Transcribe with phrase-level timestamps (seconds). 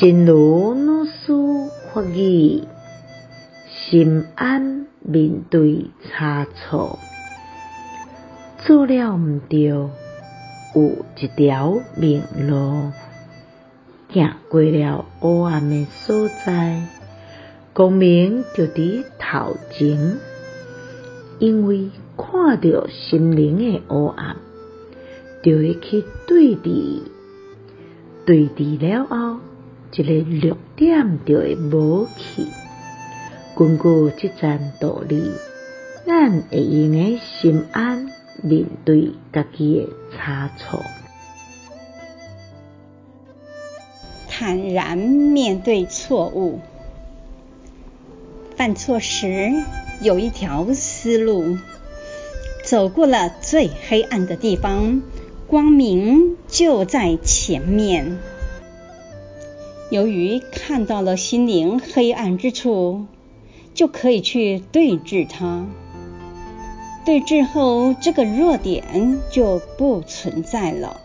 [0.00, 1.32] 真如老师
[1.92, 2.62] 法语，
[3.66, 7.00] 心安面对差错，
[8.64, 9.90] 做了毋对，有
[11.16, 12.92] 一条明路，
[14.10, 16.80] 行过了黑暗的所在，
[17.72, 20.18] 光明就伫头前，
[21.40, 24.36] 因为看到心灵的黑暗，
[25.42, 27.02] 就会去对治，
[28.24, 29.40] 对治了后。
[29.92, 32.46] 一个弱点就会无去。
[33.56, 35.32] 根据这盏道理，
[36.06, 38.10] 咱会用个心安
[38.42, 40.84] 面对家己的差错，
[44.28, 46.60] 坦然面对错误。
[48.56, 49.52] 犯错时
[50.00, 51.58] 有一条思路，
[52.64, 55.02] 走过了最黑暗的地方，
[55.48, 58.18] 光明就在前面。
[59.90, 63.06] 由于看到了心灵黑暗之处，
[63.72, 65.66] 就可以去对峙它。
[67.06, 71.00] 对峙后，这个弱点就不存在了。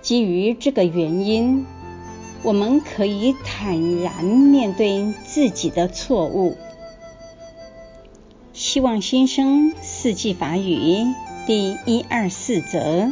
[0.00, 1.66] 基于这个原因，
[2.44, 6.56] 我们可以坦然面对自己的错误。
[8.52, 11.04] 希望新生四季法语
[11.48, 13.10] 第一二四则。